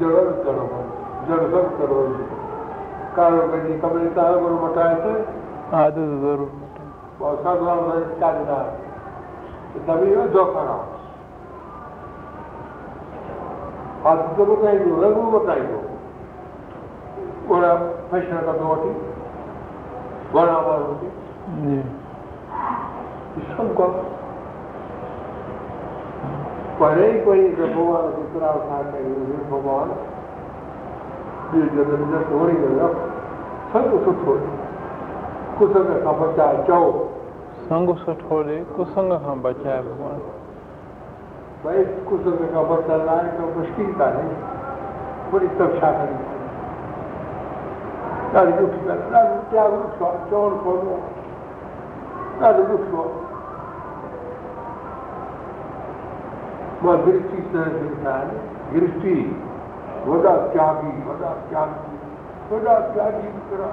جڙو 0.00 0.18
ان 0.24 0.32
ڪهڙو 0.44 0.66
بن 0.72 0.84
جڙ 1.28 1.40
سڀ 1.52 1.66
ڪهڙو 1.78 1.98
ڪارو 3.16 3.40
پنهنجي 3.50 3.74
ڪمري 3.82 4.08
تان 4.14 4.32
گرو 4.44 4.56
مٽائي 4.62 4.94
ته 5.02 5.12
ساڌو 5.70 6.04
ڇا 8.20 8.30
ڏيندا 8.32 8.58
تڀي 9.86 10.08
ڌوکا 10.34 10.62
هاٿ 14.04 14.18
تو 14.36 14.44
بتائئي 14.44 14.78
رنگ 15.02 15.18
بتائئي 15.34 15.66
اوڙا 17.48 17.74
فيشن 18.10 18.36
ڪا 18.46 18.52
تو 18.58 18.64
وٺي 18.70 18.92
वन 20.34 20.48
आवर 20.48 20.80
होगी 20.88 21.10
सबको 23.56 23.86
पढ़े 26.80 27.06
ही 27.10 27.16
कोई 27.24 27.42
भगवान 27.56 28.06
कितना 28.12 28.48
उठा 28.60 28.78
कर 28.82 29.02
भगवान 29.50 29.88
ये 31.54 31.66
जगह 31.74 32.22
थोड़ी 32.30 32.56
जगह 32.62 32.88
संग 33.74 33.92
सुख 34.04 34.20
हो 34.26 34.34
कुसंग 35.58 35.90
का 36.04 36.12
बचा 36.20 36.46
जाओ 36.68 36.88
संग 37.68 37.88
सुठ 37.98 38.22
हो 38.30 38.40
रे 38.42 38.56
कुसंग 38.76 39.12
का 39.26 39.34
बचाए 39.44 39.80
भगवान। 39.82 40.18
भाई 41.64 41.84
कुसंग 42.08 42.40
का 42.54 42.62
बचा 42.70 42.96
लाए 43.04 43.28
तो 43.36 43.42
मुश्किल 43.58 43.88
था 44.00 44.08
नहीं 44.16 44.34
बड़ी 45.32 45.48
तपस्या 45.60 45.90
करनी 45.92 46.18
चाहिए 48.34 48.52
ڏکي 49.50 49.56
ڳالهه 49.56 49.78
آهي 49.78 49.90
ڏاڍو 49.90 49.90
تياڳ 49.90 49.90
ڏکيو 49.90 50.06
آهي 50.06 50.18
چوڻ 50.30 50.50
پوندو 50.64 50.94
آهي 50.94 51.12
ڏاڍو 52.40 52.62
ڏکيو 52.62 53.02
آهي 53.02 53.22
مان 56.82 56.96
گرهستي 57.06 57.38
طرح 57.52 57.68
سکندا 57.74 58.10
آهن 58.10 58.30
گرهستي 58.74 59.16
وڏا 60.06 60.36
تياگي 60.52 60.92
وڏا 61.08 61.30
تياگي 61.50 61.92
وڏا 62.50 62.74
تياگي 62.94 63.28
ڪرا 63.50 63.68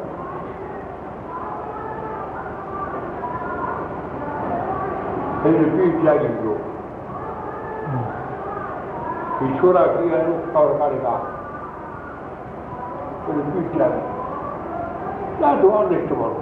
ॾाढो 15.44 15.70
ऑनेस्ट 15.78 16.12
माण्हू 16.12 16.42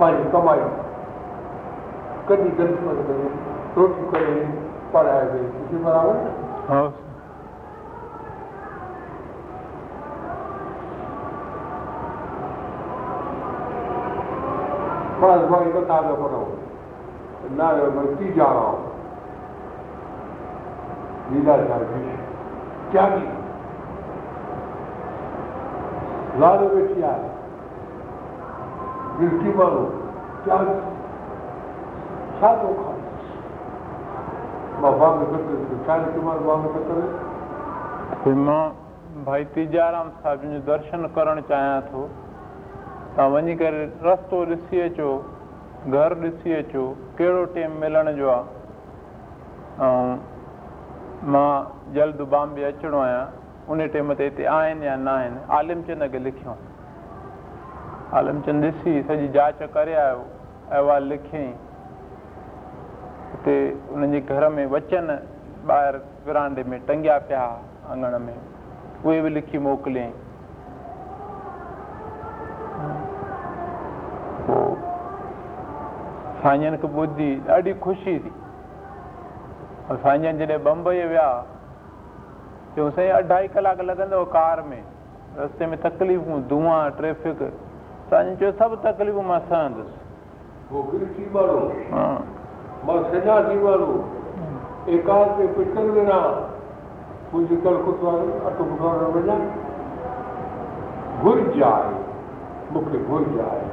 पंहिंजी 0.00 0.30
कमाई 0.30 0.62
कॾहिं 2.28 2.50
कॾहिं 2.58 2.76
करे 3.08 3.28
रोटी 3.76 4.04
करे 4.12 4.34
पढ़ाए 4.94 5.24
वई 5.28 5.44
कुझु 5.54 5.84
बराबरि? 5.84 6.22
न 6.70 6.92
बस 15.22 15.42
भाई 15.50 15.72
बता 15.72 16.00
दो 16.02 16.14
करो 16.22 16.42
ना 17.58 17.66
मैं 17.96 18.06
की 18.16 18.32
जा 18.32 18.44
रहा 18.44 18.70
हूँ। 18.70 18.90
लीला 21.32 21.56
क्या 22.92 23.04
की 23.08 23.41
مان 26.40 26.58
ڀئي 39.24 39.44
تيجارام 39.54 40.08
صاحب 40.22 40.42
جو 40.42 40.58
درشن 40.66 41.06
ڪرڻ 41.14 41.40
چاهيان 41.48 41.80
ٿو 41.90 42.06
توهان 43.16 43.32
وڃي 43.32 43.54
ڪري 43.62 43.84
رستو 44.04 44.44
ڏسي 44.50 44.82
اچو 44.82 45.10
گهر 45.92 46.14
ڏسي 46.22 46.56
اچو 46.56 46.84
ڪهڙو 47.18 47.44
ٽائيم 47.54 47.72
ملڻ 47.84 48.12
جو 48.16 48.30
آهي 48.30 48.44
۽ 49.90 50.16
مان 51.36 51.52
جلد 51.94 52.20
بامبي 52.34 52.64
اچڻو 52.64 52.98
آهيان 53.00 53.26
ان 53.68 53.78
ٽائيم 53.92 54.12
تي 54.14 54.26
هتي 54.28 54.44
آهن 54.58 54.82
يا 54.82 54.94
نه 54.96 55.10
آهن؟ 55.10 55.34
آلمچند 55.58 56.14
لکيو. 56.26 56.54
آلمچند 58.18 58.64
ڏسي 58.64 58.92
سڄي 59.08 59.28
جانچ 59.36 59.58
ڪري 59.74 59.94
آيو 60.06 60.22
احوال 60.78 61.02
لکيئين. 61.12 61.54
هتي 63.34 63.56
انهن 63.94 64.10
جي 64.12 64.20
گهر 64.30 64.44
۾ 64.56 64.64
وچن 64.74 65.06
ٻاهر 65.66 65.94
ورانڊي 66.26 66.62
۾ 66.72 66.76
ٽنگيا 66.88 67.16
پيا 67.28 67.44
انگڻ 67.92 68.12
۾. 68.26 68.34
اهي 69.04 69.20
به 69.22 69.30
لکي 69.36 69.58
موڪليئين. 69.68 70.12
پوءِ 74.46 74.74
سائين 76.42 76.62
جن 76.62 76.76
کي 76.82 76.88
ٻڌي 76.98 77.30
ڏاڍي 77.46 77.72
خوشي 77.80 78.18
ٿي. 78.22 78.32
سائين 80.02 80.22
جن 80.22 80.38
جڏهن 80.38 80.62
بمبئي 80.68 81.04
ويا 81.14 81.28
چيون 82.74 82.90
سائين 82.94 83.12
اڍائي 83.16 83.48
ڪلاڪ 83.54 83.78
لڳندو 83.90 84.24
ڪار 84.36 84.58
۾. 84.72 84.80
رستي 85.36 85.66
۾ 85.72 85.76
تڪليفون 85.82 86.42
ڌئان 86.48 86.90
ٽريفڪ 86.96 87.38
سائين 88.10 88.34
چيو 88.38 88.50
سڀ 88.58 88.70
تڪليفون 88.86 89.24
مان 89.32 89.40
سهندس 89.48 89.90
وو 90.72 90.82
گرهستي 90.92 91.24
مانو 91.32 91.58
ها. 91.92 92.04
مان 92.86 92.98
سڄا 93.12 93.36
ٿي 93.48 93.56
مانو 93.66 93.90
ايڪانت 94.92 95.38
۾ 95.40 95.46
پٽل 95.56 95.90
ونا 95.98 96.20
منهنجي 97.32 97.56
ڪل 97.64 97.76
ڪتوار 97.86 98.18
اٽو 98.48 98.64
ڪتوار 98.70 98.96
وڃان. 99.16 99.42
گهرج 101.24 101.62
آهي. 101.68 101.94
مون 102.72 102.84
کي 102.90 102.98
گهرج 103.08 103.38
آهي. 103.48 103.66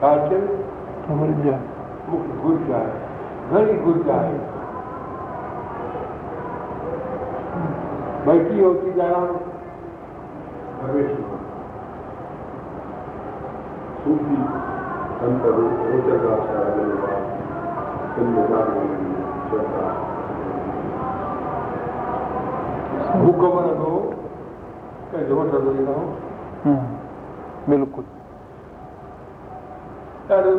ڇا 0.00 0.10
چئي 0.28 0.40
گهرج 1.08 1.46
مون 2.08 2.20
کي 2.26 2.32
گهرج 2.42 2.72
آهي. 2.78 2.92
گهڻي 3.50 3.74
گهرج 3.84 4.10
آهي 4.18 4.36
ڀئي 8.28 8.40
ڪيئن 8.48 8.72
ٿي 8.80 8.90
ڳالهايو 8.96 9.36
رميش 10.88 11.12
صوفي 14.00 14.36
سنت 15.20 15.44
روچڪاچاري 15.58 16.84
حڪم 23.22 23.56
رکو 23.68 23.90
ڪنهن 25.10 25.24
جو 25.28 25.34
وٺندو 25.38 25.70
ايندو 25.70 25.96
بلڪل. 27.68 28.04
ڏاڍو 30.28 30.52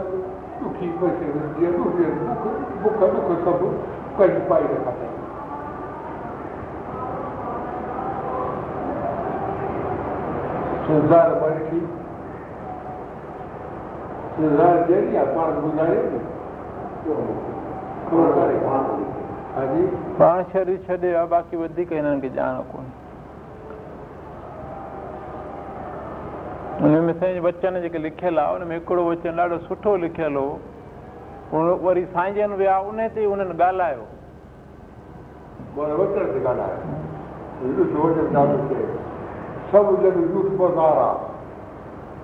ڏکي 0.59 0.87
پرسٿتي 0.99 1.27
جيئن 1.59 1.73
بک 2.83 3.01
ڏک 3.01 3.27
سڀ 3.45 3.61
ڪڍي 4.17 4.39
پائي 4.49 4.63
رکان 4.73 4.93
اٿئي 4.93 5.28
سنسار 10.89 11.27
۾ 11.41 11.47
ڏٺي 11.55 11.79
سنسار 14.35 14.77
جهڙي 14.87 15.17
آهي 15.23 15.25
پاڻ 15.33 15.49
ٻڌايو 15.63 16.03
نه 16.13 16.19
خبر 18.07 18.29
ڪانهي 18.37 18.57
هاجي 19.57 19.83
پاڻ 20.21 20.37
شرير 20.53 20.79
ڇڏي 20.87 21.11
آهي 21.19 21.27
باقي 21.33 21.55
وڌيڪ 21.63 21.89
هنن 21.97 22.17
کي 22.23 22.29
ڄاڻ 22.37 22.53
ڪونهي 22.71 22.93
هن 26.81 26.93
۾ 27.09 27.13
سائين 27.19 27.37
وچن 27.47 27.73
جيڪي 27.83 27.99
لکيل 28.05 28.35
آهي 28.45 28.51
ان 28.61 28.63
۾ 28.71 28.75
هڪڙو 28.79 29.01
وچن 29.09 29.31
ڏاڍو 29.41 29.57
سٺو 29.67 29.91
لکيل 30.05 30.35
هو 30.43 30.49
وري 31.89 32.03
سائين 32.15 32.31
جن 32.39 32.51
ويا 32.63 32.75
ان 32.93 32.99
تي 33.19 33.27
انهن 33.33 33.51
ڳالهايو 33.61 34.03
सब 39.71 40.01
जग 40.01 40.33
झूठ 40.33 40.45
पसारा। 40.45 41.29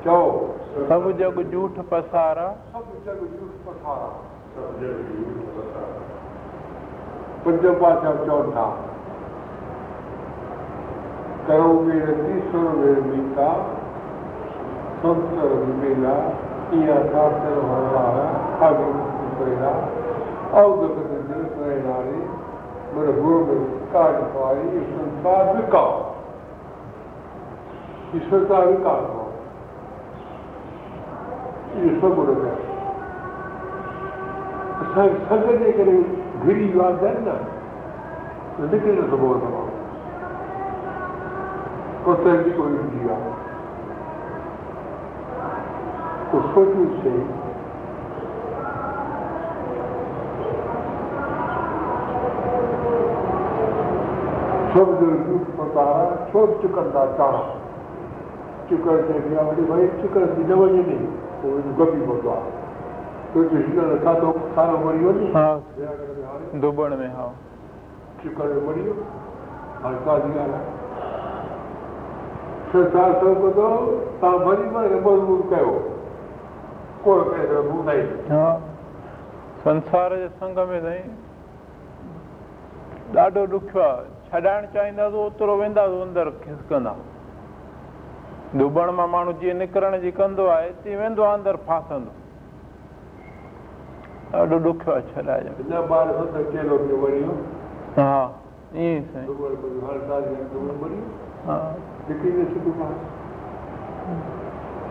चौ। 0.04 0.42
सब 0.90 1.12
जग 1.18 1.52
झूठ 1.52 1.72
पसारा। 1.72 2.48
सब 2.74 2.86
जग 3.06 3.20
झूठ 3.20 3.68
पसारा। 3.68 4.08
सब 4.56 4.80
जग 4.80 5.24
झूठ 5.24 5.56
पसारा। 5.56 6.02
पंजो 7.46 7.74
पाचा 7.74 8.26
चौथा। 8.26 8.78
करो 11.48 11.80
मेरे 11.80 12.14
तीसरो 12.14 12.60
मेरे 12.60 13.02
का 13.36 13.64
संत 15.04 15.34
मेला। 15.84 16.46
किया 16.66 16.96
था 16.96 17.30
सर्वहारा 17.30 18.68
आगे 18.68 18.92
प्रेरणा 19.38 19.70
अवगत 20.62 20.92
प्रेरणा 21.58 21.98
रे। 22.00 22.30
मेरे 22.96 23.22
गुरु 23.22 23.46
में 23.46 23.88
कार्य 23.94 24.18
पाई 24.18 24.80
संसार 24.80 25.56
विकास 25.56 26.15
ايشور 28.16 28.44
ڪا 28.50 28.58
وڪاس 28.68 29.08
هو 29.14 29.24
اهو 31.78 31.90
سڀ 32.02 32.20
رهي 32.28 32.52
اسان 34.84 35.08
کي 35.14 35.18
سنگ 35.32 35.48
جي 35.64 35.72
ڪري 35.80 35.96
گهري 36.44 36.68
ويا 36.76 36.88
آهن 36.92 37.18
نه 37.26 37.36
نڪري 38.74 38.94
نٿو 39.00 39.18
پوي 39.24 39.40
تمام 39.42 39.68
ڪوتر 42.06 42.36
جي 42.46 42.52
ڪوئي 42.60 42.78
هوندي 42.78 43.02
آهي 43.18 43.34
سوچون 46.54 46.88
صحيح 47.02 47.28
سڀ 54.74 54.90
جو 55.04 55.38
پتارا 55.58 56.10
ڇو 56.32 56.48
چڪن 56.64 56.90
ٿا 56.94 57.06
چاڻا 57.18 57.44
چڪن 58.70 58.98
چئبي 59.08 59.32
آهي 59.42 59.48
وري 59.50 59.64
ڀئي 59.72 59.88
چڪن 60.02 60.24
ٿي 60.36 60.44
نه 60.50 60.56
وڃي 60.62 60.82
ني 60.90 60.98
پوءِ 61.42 61.58
گپي 61.80 62.00
پوندو 62.08 62.30
آهي 62.36 62.52
ڇو 63.34 63.44
جو 63.52 63.58
هينئر 63.66 63.98
کاڌو 64.06 64.30
کانو 64.56 64.76
مري 64.86 65.02
وڃي 65.08 65.28
ها 65.36 65.48
ويا 65.78 65.92
ڪري 66.00 66.14
به 66.18 66.24
هاڻي 66.30 66.62
دبڻ 66.66 66.96
۾ 67.02 67.08
ها 67.18 67.28
چڪن 68.22 68.48
۾ 68.54 68.60
مري 68.68 68.82
ويو 68.86 68.96
هاڻي 69.84 70.00
ڪاجي 70.06 70.30
ڳالهه 70.38 70.60
آهي 70.60 70.84
سنسار 72.72 73.12
سڀ 73.20 73.36
ٻڌو 73.44 73.68
توهان 74.22 74.40
ڀلي 74.46 74.66
ڪري 74.76 75.02
مضبوط 75.10 75.42
ڪيو 75.54 75.76
ڪونه 77.04 77.24
ڪري 77.32 77.46
سگهو 77.52 77.78
ٻڌائي 77.82 78.02
ها 78.32 78.46
سنسار 79.66 80.10
جي 80.22 80.30
سنگ 80.40 80.58
۾ 80.72 80.80
سائين 80.88 81.08
ڏاڍو 83.18 83.44
ڏکيو 83.54 83.82
آهي 83.90 84.06
ڇڏائڻ 84.32 84.62
چاهينداسين 84.74 85.20
اوترو 85.26 85.54
وينداسين 85.62 86.02
اندر 86.08 86.34
کسڪندا 86.46 86.94
مان 88.56 89.10
ماڻهو 89.14 89.32
جيئن 89.40 89.58
نڪرڻ 89.62 89.96
جي 90.04 90.12
ڪندو 90.20 90.44
آهي 90.52 90.70
تيئن 90.84 91.00
ويندو 91.00 91.24
آهي 91.24 91.38
اندر 91.40 91.56
فاسندو 91.66 92.12
ڏاڍو 94.32 94.58
ڏکيو 94.68 94.94
آهي 94.94 95.04
ڇڏائجو 95.16 95.52
هن 95.60 95.74
ٻار 95.90 96.14
ست 96.20 96.38
چيلو 96.54 96.78
کي 96.86 97.02
مري 97.02 97.20
ويو 97.20 97.36
ها 97.98 98.08
ائين 98.76 98.96
ئي 98.96 99.04
سائين 99.12 99.28
دبئي 99.28 99.56
۾ 99.66 99.68
هاڻي 99.88 100.02
سال 100.08 100.22
دبئي 100.32 100.80
مري 100.82 100.98
ويو 101.02 101.04
ها 101.50 101.60
نڪري 102.10 102.32
نه 102.40 102.46
سگهو 102.54 102.72
پاڻ 102.80 102.94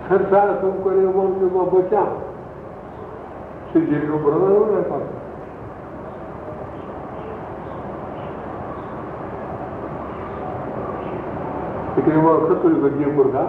سنسار 0.09 0.49
ڪم 0.63 0.75
ڪري 0.85 1.03
ماڻهو 1.19 1.53
مان 1.59 1.67
بچان 1.75 2.09
سڄي 3.73 4.01
کان 4.07 4.19
برابر 4.25 4.73
نه 4.79 4.83
پاسي 4.95 5.23
هڪڙي 11.97 12.17
ماڻهو 12.25 12.47
کت 12.49 12.65
لکو 12.67 12.89
جئپور 12.99 13.27
کان 13.33 13.49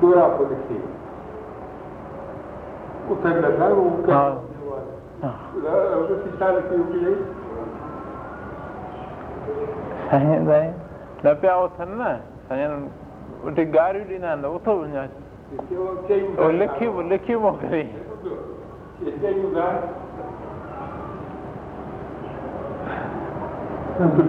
ڳوراپو 0.00 0.44
لکي 0.50 0.78
اٿن 3.10 3.34
لڳا 3.44 3.66
ها. 4.08 4.22
ها. 5.22 5.30
ڇا 6.38 6.48
لکي 6.56 6.74
اٿي 6.82 6.98
سائين 10.10 10.46
سائين 10.46 10.72
نه 11.24 11.30
پيا 11.40 11.54
اٿن 11.64 11.90
نه 11.98 12.10
سائين 12.48 12.70
اتي 13.46 13.64
گاريون 13.74 14.06
ڏيندا 14.08 14.28
آهن 14.32 14.44
اٿو 14.54 14.72
وڃان 14.80 15.08
لکي 16.62 16.86
لکي 17.10 17.34
موڪلي 17.44 17.84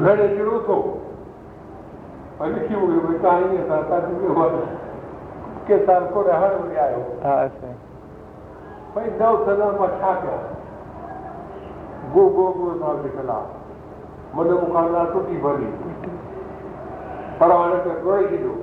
گهڻي 0.03 0.27
جهڙو 0.35 0.59
لکي 2.47 2.75
موڪليو 2.75 3.01
ڀئي 3.07 3.17
توهان 3.23 3.43
ائين 3.43 3.61
اسان 3.61 3.81
توهان 3.89 4.53
ڪي 5.67 5.75
سال 5.85 6.03
ڪونه 6.13 6.33
هر 6.41 6.51
وري 6.61 6.77
آيو. 6.85 7.01
ها 7.23 7.35
سائين 7.57 7.77
ڀئي 8.95 9.09
نه 9.19 9.27
اٿندا 9.27 9.67
مان 9.79 9.91
ڇا 10.01 10.13
ڪيان؟ 10.21 10.43
گو 12.13 12.23
گو 12.37 12.45
گو 12.57 12.73
سان 12.79 12.95
لکيل 13.05 13.29
آهي 13.29 13.49
من 14.35 14.47
مکانا 14.63 15.03
ٽٽي 15.13 15.37
ڀلي. 15.43 15.71
پر 17.39 17.51
هاڻي 17.51 17.77
ته 17.83 17.91
ڳوئي 18.03 18.25
ڏنو 18.31 18.53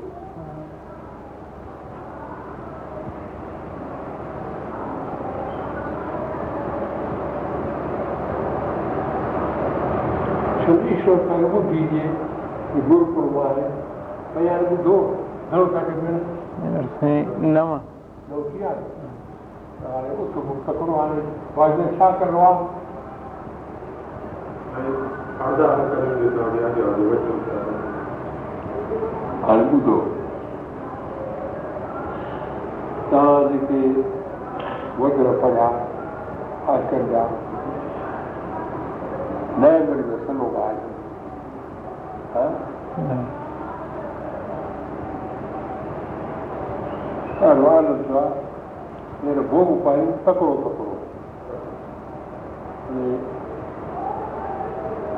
ڇو 10.64 10.72
ايشور 10.88 11.18
کان 11.28 11.42
ٻڌي 11.52 12.08
جي 12.72 12.80
گرپرب 12.88 13.36
آهي 13.42 13.66
ڀئي 14.34 14.48
هاڻي 14.48 14.66
ٻڌو 14.70 14.96
گهڻو 15.50 15.64
توهان 15.66 15.84
کي 15.88 15.94
سائين 17.00 17.54
نو 17.54 17.64
نو 18.30 18.40
ٿي 18.48 18.58
ويا 18.58 18.72
هاڻي 19.92 20.10
اٿ 20.22 20.34
تڪڙو 20.66 20.92
هاڻي 20.98 21.22
واجني 21.56 21.86
ڇا 21.98 22.10
ڪرڻو 22.20 22.40
آهي 22.48 22.66
هاڻي 29.48 29.64
ٻڌو 29.72 29.96
توهان 33.10 33.48
جيڪي 33.52 33.82
وڏر 35.00 35.26
پڙهيا 35.42 35.68
آجڪل 36.74 37.02
جا 37.12 37.24
نئي 39.62 39.78
۾ 39.90 40.22
سلو 40.26 40.46
ڳالهه 40.54 40.97
آهي 42.36 42.48
ميري 49.22 49.42
ڀوڳ 49.50 49.68
پايون 49.84 50.10
تڪڙو 50.24 50.54
تڪڙو 50.64 50.94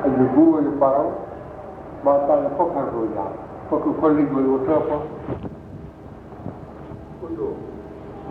اڄ 0.03 0.11
گروءَ 0.19 0.61
جو 0.63 0.71
پاران 0.79 1.09
مان 2.03 2.19
توهان 2.27 2.43
کي 2.43 2.53
پکڻ 2.57 2.83
ٿو 2.91 2.99
وڃان 2.99 3.31
پک 3.69 3.85
کولي 4.01 4.25
ڪوئي 4.33 4.45
اٺ 4.55 4.67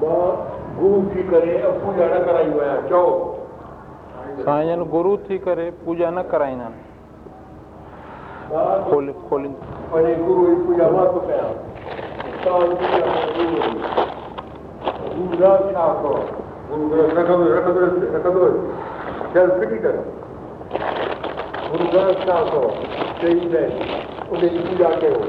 مان 0.03 0.31
گرو 0.79 1.01
ٿي 1.13 1.23
ڪري 1.31 1.57
پوڄا 1.85 2.07
نه 2.09 2.19
ڪرائي 2.27 2.49
آهيان 2.61 2.89
چئو 2.89 3.07
سائين 4.45 4.83
گرو 4.93 5.17
ٿي 5.27 5.39
ڪري 5.49 5.71
پوڄا 5.85 6.11
نه 6.11 6.23
ڪرائيندا 6.31 6.65
آهن 6.65 6.90
Calling, 8.51 9.15
calling. 9.29 9.55
When 9.95 10.07
a 10.07 10.15
guru, 10.17 10.59
if 10.59 10.67
we 10.67 10.75
are 10.83 10.91
not 10.91 11.15
about, 11.15 11.55
Guru 15.15 15.39
Raj 15.39 15.71
Thakur, 15.71 16.19
Guru 16.67 16.87
Raj 16.91 17.15
Thakur, 18.11 18.51
shall 19.33 19.51
pretty 19.55 19.79
girl. 19.79 20.03
Guru 21.71 21.87
Raj 21.95 22.19
Thakur, 22.27 22.69
saying 23.23 23.51
that, 23.55 23.71
उन्हें 24.31 24.51
पूजा 24.67 24.91
करो 25.03 25.23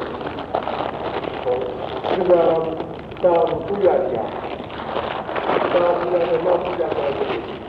सीताराम 2.09 2.65
राम 3.23 3.49
पूजा 3.69 3.93
किया 4.03 4.25
सीताराम 5.55 5.95
पूजा 6.03 6.25
में 6.25 6.43
माँ 6.45 6.57
पूजा 6.65 6.87
कर 6.97 7.60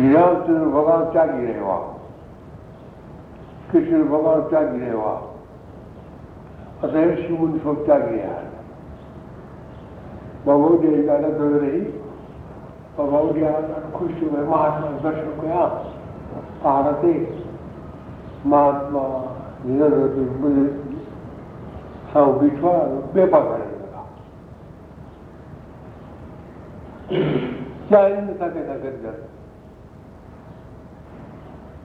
شري 0.00 0.12
رامچندر 0.12 0.68
ڀڳوان 0.74 1.02
تياگي 1.12 1.46
رهيو 1.46 1.66
آهي 1.70 1.88
ڪرشن 3.72 4.02
ڀڳوان 4.12 4.38
تياگي 4.50 4.78
رهيو 4.80 5.00
آهي 5.08 5.24
اسان 6.84 7.04
رشي 7.10 7.32
من 7.40 7.50
سڀ 7.64 7.76
تياگي 7.86 8.14
رهيا 8.14 8.30
آهن 8.36 8.48
بابا 10.44 10.66
اڏي 10.76 10.90
ڏاڍا 11.08 11.30
در 11.40 11.52
رهي 11.64 11.82
بابا 12.96 13.18
اڏيا 13.18 13.50
ڏاڍو 13.50 13.90
خوش 13.98 14.10
ٿي 14.20 14.26
ويو 14.32 14.46
مهاتما 14.52 14.86
جو 14.90 14.98
درشن 15.02 15.30
ڪيان 15.40 15.70
پهاڙ 16.62 16.84
تي 17.02 17.14
مهاتما 18.44 19.04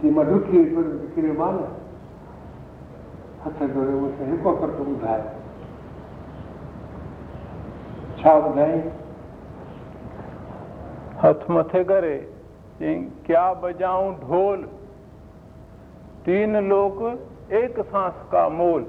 팀마두키 0.02 0.76
그를 0.76 1.38
봐라 1.38 1.68
하차도를 3.44 3.94
못해 3.94 4.20
हथ 11.24 11.42
मथे 11.52 11.84
करे 11.84 12.16
क्या 13.26 13.44
बजाऊं 13.54 14.08
ढोल? 14.22 14.60
तीन 16.26 16.56
लोग 16.70 17.02
एक 17.54 17.80
सांस 17.80 18.18
का 18.32 18.44
मोल। 18.50 18.82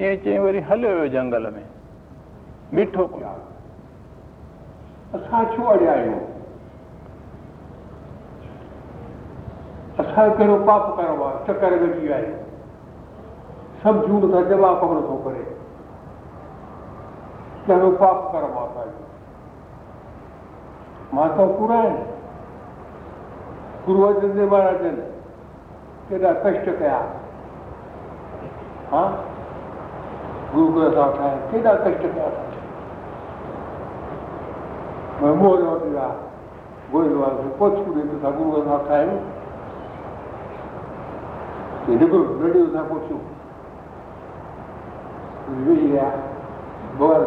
ये 0.00 0.16
चई 0.16 0.38
वरी 0.38 0.60
हलियो 0.60 0.92
वियो 0.94 1.08
जंगल 1.08 1.44
में। 1.54 1.66
मिठो 2.74 3.04
असां 5.14 5.44
छो 5.46 5.62
अड़िया 5.64 5.92
आहियूं 5.92 6.20
اسان 10.10 10.30
ڪهڙو 10.38 10.56
پاپ 10.66 10.84
ڪيو 10.96 11.24
آهي 11.24 11.36
چڪر 11.46 11.72
۾ 11.80 11.88
ٿي 11.94 12.00
ويا 12.06 12.16
آهيون 12.16 12.38
سمجهون 13.82 14.20
نٿا 14.24 14.40
جواب 14.48 14.80
ڪونه 14.80 15.00
ٿو 15.08 15.16
ڪري. 15.24 15.44
ڪهڙو 17.66 17.90
پاپ 18.00 18.32
ڪيو 18.32 18.46
آهي 18.46 18.64
اسان 18.64 18.88
جو 18.90 19.04
ماتا 21.16 21.46
پورا 21.58 21.78
آهن. 21.78 21.96
گرو 23.88 24.06
ارجن 24.06 24.30
ديو 24.36 24.46
مهاراجن 24.50 24.96
ڪيڏا 26.08 26.32
ڪشٽ 26.44 26.66
ڪيا. 26.78 27.00
ها؟ 28.92 29.02
گرو 30.54 30.66
گرنٿ 30.76 30.94
صاحب 30.94 31.12
ٺاهي 31.18 31.36
ڪيڏا 31.50 31.74
ڪشٽ 31.84 32.02
ڪيا. 32.14 32.28
مين 35.20 35.34
مور 35.42 35.58
وٽ 35.58 35.82
ويا 35.82 36.08
گوئندوال 36.92 37.36
کي 37.42 37.48
پوڇو 37.58 37.92
ڏي 37.94 38.02
تو 38.10 38.16
سان 38.22 38.32
گرو 38.38 38.64
صاحب. 38.64 38.88
ٺاهيون 38.88 39.18
تي 41.90 41.96
نڪرو 41.96 42.18
نه 42.40 42.48
ڏيو 42.52 42.66
تو 42.66 42.72
سان 42.72 42.84
پوڇو 42.88 43.16
ويهي 45.66 45.86
رهيا 45.86 46.08
ڀڳوان 46.98 47.22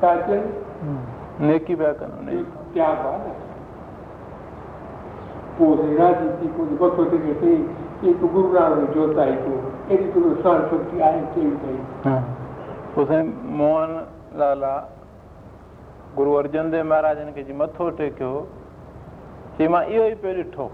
ڇا 0.00 0.14
چين 0.26 0.42
نيڪي 1.48 1.74
پيا 1.80 1.92
ڪن 1.98 2.10
ان 2.18 2.26
جي 2.30 2.42
تياڳ 2.72 3.06
آهي 3.10 3.18
نه 3.24 3.32
پوءِ 5.58 5.68
وري 5.78 5.96
راضي 6.00 6.28
ٿي 6.40 6.48
پوءِ 6.56 6.66
مٿو 6.80 7.04
ٽيڪي 7.12 7.34
چئي 7.40 7.56
ايڪ 8.02 8.22
گرو 8.34 8.52
نانڪ 8.56 8.94
جوتا 8.94 9.24
ئي 9.30 9.36
تون 9.44 9.58
ايڏي 9.88 10.06
تنهنجو 10.12 10.34
سهن 10.42 10.60
شڪتي 10.70 11.02
آهي 11.08 11.22
چئي 11.34 11.50
پئي 11.62 11.78
پوءِ 12.94 13.06
سائين 13.12 13.32
موهن 13.60 13.96
لالا 14.42 14.72
گرو 16.18 16.36
ارجن 16.42 16.72
ديو 16.72 16.84
مهاراجن 16.92 17.32
کي 17.38 17.46
جي 17.48 17.56
مٿو 17.62 17.88
ٽيڪيو 18.02 18.32
چئي 19.56 19.68
مان 19.76 19.82
اهو 19.94 20.04
ئي 20.10 20.14
پيو 20.26 20.34
ڏٺو 20.40 20.68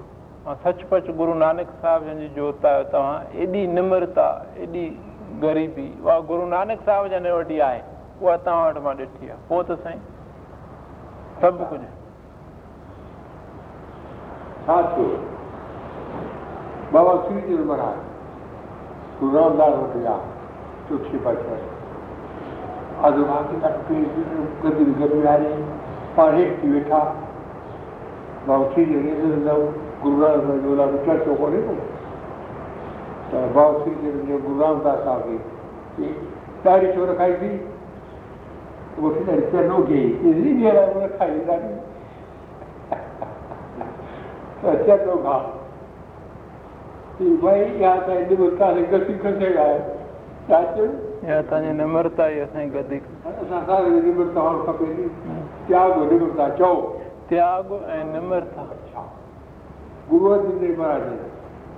مان 0.49 0.61
سچ 0.67 0.85
پچ 0.89 1.15
گرو 1.23 1.39
نانڪ 1.45 1.79
صاحب 1.85 2.11
جن 2.11 2.25
جي 2.25 2.29
جوت 2.41 2.67
آهيو 2.73 2.91
توهان 2.97 3.39
ايڏي 3.45 3.63
نمرتا 3.79 4.27
ايڏي 4.65 4.85
غريبي 5.47 5.89
اها 6.03 6.19
گرو 6.35 6.51
نانڪ 6.57 6.85
صاحب 6.91 7.09
جن 7.15 7.33
وٽ 7.37 7.57
آهي 7.71 7.81
اها 8.21 8.37
توهان 8.51 8.69
وٽ 8.69 8.85
مان 8.89 9.03
ڏٺي 9.03 9.33
آهي 9.33 9.41
پوءِ 9.49 9.65
ته 9.73 9.83
سائين 9.87 10.05
सभु 11.41 11.65
कुझु 11.71 11.89
छा 14.67 14.77
थियो 14.93 15.07
बाबा 16.93 17.13
श्रीचंद्र 17.25 17.65
महाराज, 17.65 17.99
गुरु 19.21 19.33
रामदास 19.37 19.75
वटि 20.93 21.19
पातशाही। 21.25 21.69
आदो 23.07 23.23
भाती 23.25 23.57
तक 23.61 23.77
गदी 24.65 24.85
गदी 25.03 25.21
वारे 25.23 25.53
पाण 26.17 26.33
हेठि 26.37 26.57
थी 26.63 26.73
वेठा 26.73 27.01
बाबा 28.49 28.65
श्रीचंद्र 28.73 29.61
गुरु 30.03 30.17
नानक 30.17 30.49
जो 30.65 31.05
चर्चो 31.07 31.33
कोन्हे 31.35 31.61
को 31.63 31.75
त? 31.75 33.45
बाबा 33.55 33.73
जो 34.27 34.39
गुरु 34.49 34.59
रामदास 34.63 34.99
साहिब 35.05 35.43
खे 35.97 36.09
ॾाढी 36.71 36.89
छो 36.93 37.03
रखाई 37.13 37.35
थी? 37.41 37.51
वो 38.99 39.11
फिर 39.11 39.27
लड़कियाँ 39.29 39.63
लो 39.65 39.79
गई 39.89 40.05
इसलिए 40.05 40.53
भी 40.53 40.65
है 40.65 40.87
वो 40.93 41.09
खाई 41.19 41.39
जानी 41.47 41.75
तो 44.63 44.69
अच्छा 44.71 44.97
तो 44.97 45.17
खा 45.25 45.37
भाई 47.43 47.61
यहाँ 47.61 48.01
था 48.09 48.15
हिंदुस्तान 48.15 48.83
गति 48.93 49.15
कसे 49.21 49.51
गाए 49.53 49.79
चाचू 50.49 50.85
या 51.29 51.41
तव्हांजी 51.43 51.73
निम्रता 51.77 52.29
ई 52.29 52.39
असांजी 52.41 52.69
गदी 52.71 52.99
संसार 53.27 53.85
जी 53.85 54.01
निम्रता 54.01 54.41
हुअणु 54.41 54.63
खपे 54.67 54.93
थी 54.97 55.09
त्याग 55.69 55.97
निम्रता 56.13 56.49
चओ 56.59 56.75
त्याग 57.31 57.73
ऐं 57.91 58.05
निम्रता 58.13 58.67
गुरूअ 60.11 60.37
जी 60.39 60.75
महाराज 60.77 61.09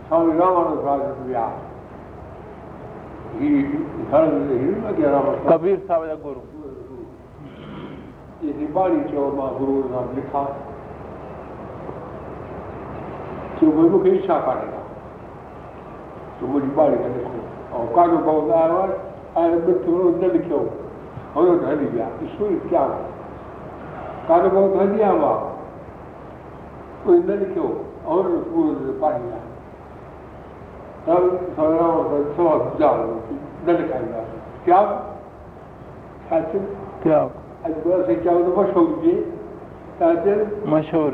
स्वामी 0.08 0.38
रामानंद 0.38 0.84
महाराज 0.84 1.26
विया 1.26 1.46
कबीर 5.48 5.78
साहिब 5.78 6.06
जा 6.06 6.14
गुरू 6.22 6.57
ਇਹਦੀ 8.44 8.66
ਬਾਣੀ 8.72 9.00
ਚੋਂ 9.04 9.30
ਮਾ 9.32 9.46
ਗੁਰੂ 9.52 9.82
ਨਾਮ 9.90 10.14
ਲਿਖਾ 10.16 10.46
ਜੋ 13.60 13.70
ਗੁਰੂ 13.70 13.98
तो 16.40 16.46
मुझी 16.46 16.66
बाड़ी 16.74 16.96
करे 16.96 17.22
ऐं 17.76 17.86
काॾो 17.94 18.18
भॻवान 18.26 18.50
आयो 18.56 18.82
आया 19.38 19.46
न 19.46 20.28
लिखो 20.34 20.58
हुन 21.34 21.64
हली 21.64 21.88
ईश्वर 22.26 22.52
क्या 22.68 22.82
काॾो 24.28 24.48
बहुत 24.48 24.76
हली 24.80 25.02
आयो 25.08 25.32
कोई 27.06 27.18
न 27.18 27.38
लिखो 27.40 27.66
और 28.12 28.30
पूरो 28.52 28.92
पाणी 29.02 29.32
सवा 31.58 32.54
न 33.66 33.76
लिखाईंदासीं 33.80 34.40
क्या 34.64 34.80
क्या? 37.02 37.20
Hani 37.68 37.80
burası 37.84 38.24
kâvını 38.24 38.56
boş 38.56 38.76
oldu. 38.76 39.14
Tatil? 39.98 40.40
Maşhur. 40.66 41.12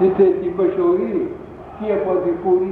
जिसे 0.00 0.26
की 0.40 0.48
मशहूरी 0.58 1.10
किए 1.76 1.96
पौधी 2.04 2.32
पूरी 2.44 2.70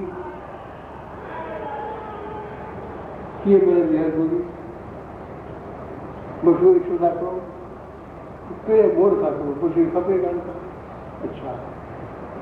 किए 3.43 3.59
मेरे 3.67 3.83
बिहार 3.91 4.11
पूरी 4.17 4.41
मशहूर 6.45 6.81
शुदा 6.87 7.11
को 7.21 7.31
पेड़ 8.67 8.89
बोर 8.97 9.13
था 9.21 9.31
तो 9.37 9.45
मशहूर 9.63 9.87
खपे 9.95 10.19
गाना 10.25 10.57
अच्छा 11.27 11.55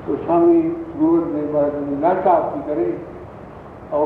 तो 0.03 0.17
स्वामी 0.23 0.59
गुरु 0.99 1.25
ने 1.35 1.43
बात 1.53 1.77
नाटा 2.03 2.33
आपकी 2.39 2.61
करे 2.67 2.89
और 3.93 4.05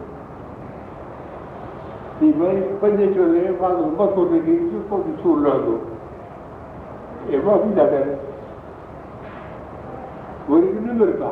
Timei, 2.21 2.57
pădeciune, 2.79 3.43
vadă, 3.59 3.83
mă 3.97 4.05
corrigi, 4.15 4.55
și 4.69 4.77
pot 4.89 5.03
să 5.21 5.27
urlădu. 5.27 5.75
E 7.31 7.37
mă 7.45 7.53
vida 7.65 7.85
de 7.93 8.01
Urigi 10.49 10.79
nu 10.85 10.93
merga. 10.93 11.31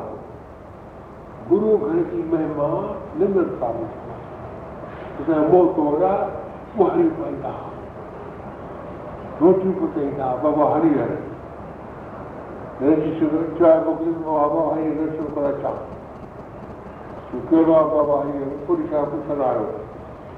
गुरु 1.49 1.69
घर 1.77 2.01
की 2.09 2.23
महिमा 2.31 2.65
निम्न 3.19 3.43
पावन 3.61 3.87
उसने 5.19 5.37
मोह 5.51 5.71
तोड़ा 5.77 6.11
वो 6.75 6.85
हरि 6.89 7.05
पाई 7.15 7.33
कहा 7.45 7.63
रोटी 9.41 9.73
को 9.79 9.87
कही 9.95 10.11
कहा 10.11 10.29
बाबा 10.43 10.69
हरि 10.73 10.93
हर 10.99 11.11
चाय 13.59 13.77
बकरी 13.87 14.13
बाबा 14.21 14.69
हरि 14.69 14.87
हर 14.91 15.11
शुरू 15.17 15.35
करा 15.35 15.51
चाह 15.61 15.81
क्यों 17.49 17.65
बाबा 17.69 18.21
हरि 18.21 18.37
हर 18.39 18.57
पूरी 18.67 18.87
चाह 18.87 19.05
को 19.05 19.27
चला 19.27 19.51
रहे 19.51 19.88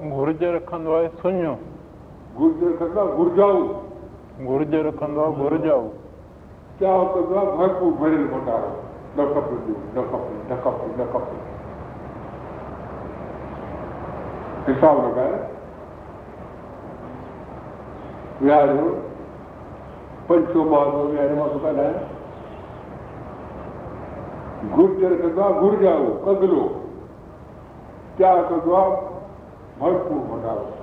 گهرج 0.00 0.42
رکندو 0.44 0.92
آهي 0.96 1.08
سڃو 1.22 1.54
گهرجي 2.36 2.68
ڪندا 2.78 3.02
گهرجائون 3.16 3.66
گهرج 4.46 4.74
رکندو 4.86 5.20
آهي 5.24 5.34
گهرجائو 5.40 5.88
ڪيا 6.78 6.92
ڪندو 7.14 7.34
آهي 7.40 7.50
ڀرپور 7.58 7.92
ڀريل 8.00 8.24
ڀنڊارو 8.30 8.70
نه 9.16 9.24
کپي 9.34 9.56
نه 9.96 10.02
کپي 10.12 10.36
نه 10.50 10.56
کپي 10.64 10.88
نه 11.00 11.06
کپي 11.12 11.38
حساب 14.68 15.02
لڳائي 15.04 15.36
ويهاريو 18.40 18.88
پنچو 20.26 20.64
مارو 20.72 21.04
ويهاري 21.10 21.34
مان 21.42 21.48
ٿو 21.52 21.58
ڳالهايان 21.66 21.96
گرجر 24.78 25.12
ڪندو 25.22 25.40
آهي 25.42 25.54
گهرجائون 25.60 26.18
ڪگلو 26.26 26.66
تياڳ 28.16 28.44
ڪندو 28.50 28.76
آهي 28.82 29.09
भरपूर 29.80 30.18
भंडारो 30.30 30.79